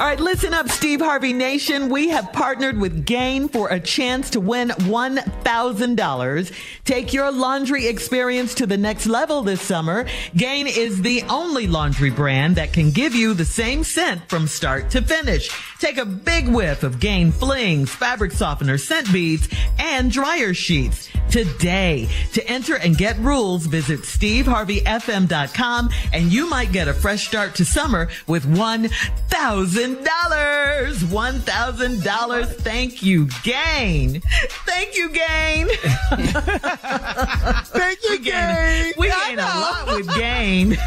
[0.00, 1.90] All right, listen up, Steve Harvey Nation.
[1.90, 6.52] We have partnered with Gain for a chance to win $1,000.
[6.84, 10.06] Take your laundry experience to the next level this summer.
[10.34, 14.90] Gain is the only laundry brand that can give you the same scent from start
[14.90, 15.50] to finish.
[15.82, 19.48] Take a big whiff of Gain flings, fabric softener, scent beads,
[19.80, 22.08] and dryer sheets today.
[22.34, 27.64] To enter and get rules, visit steveharveyfm.com and you might get a fresh start to
[27.64, 28.88] summer with $1,000.
[30.94, 32.46] $1,000.
[32.54, 34.22] Thank you, Gain.
[34.64, 35.66] Thank you, Gain.
[37.72, 38.92] Thank you, Gain.
[38.96, 40.78] We gain a lot with Gain.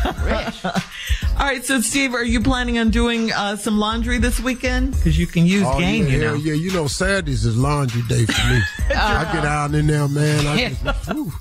[1.38, 4.94] All right, so Steve, are you planning on doing uh, some laundry this weekend?
[4.94, 6.34] Because you can use Oh, Gain, yeah, you know.
[6.36, 8.62] yeah, you know, Saturdays is laundry day for me.
[8.96, 9.48] I get uh-huh.
[9.48, 10.48] out in there, man.
[10.48, 11.34] I, just, whew.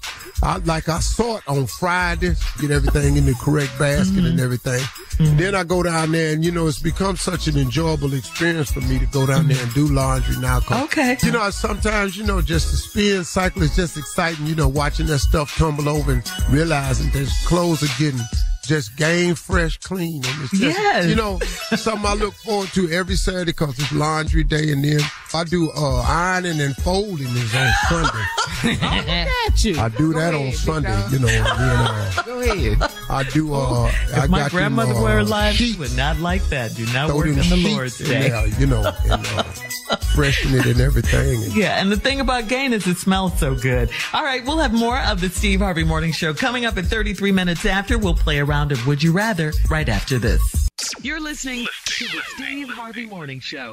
[0.42, 4.40] I like I sort on Fridays, get everything in the correct basket and mm-hmm.
[4.40, 4.82] everything.
[5.20, 8.72] And then I go down there, and you know, it's become such an enjoyable experience
[8.72, 10.60] for me to go down there and do laundry now.
[10.70, 11.16] Okay.
[11.22, 14.46] You know, sometimes you know, just the spin cycle is just exciting.
[14.46, 18.20] You know, watching that stuff tumble over and realizing that clothes are getting.
[18.66, 21.06] Just Gain fresh, clean, and it's just, Yes.
[21.06, 21.38] you know,
[21.76, 25.00] something I look forward to every Saturday because it's laundry day, and then
[25.34, 28.24] I do uh, ironing and folding is on Sunday.
[28.84, 29.78] at you.
[29.78, 31.26] I do that on Sunday, you know.
[31.26, 32.92] And then, uh, Go ahead.
[33.10, 33.52] I do.
[33.52, 33.82] Uh,
[34.14, 36.74] I If my got them, grandmother uh, were alive, she would not like that.
[36.76, 38.28] Do not Throw work them on the sheets Lord's in Day.
[38.28, 39.42] there, you know, and uh,
[40.14, 41.42] freshen it and everything.
[41.42, 43.90] And Yeah, and the thing about Gain is it smells so good.
[44.12, 47.32] All right, we'll have more of the Steve Harvey Morning Show coming up at 33
[47.32, 47.98] minutes after.
[47.98, 50.40] We'll play a round of Would You Rather right after this.
[51.02, 53.72] You're listening to the Steve Harvey Morning Show.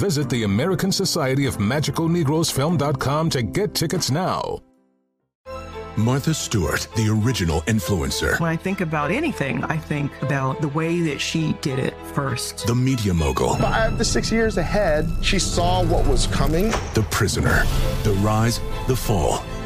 [0.00, 4.58] Visit the American Society of Magical Negroes Film.com to get tickets now.
[5.94, 8.40] Martha Stewart, the original influencer.
[8.40, 12.66] When I think about anything, I think about the way that she did it first.
[12.66, 13.56] The media mogul.
[13.56, 16.70] Five to six years ahead, she saw what was coming.
[16.94, 17.64] The prisoner.
[18.02, 18.58] The rise,
[18.88, 19.44] the fall,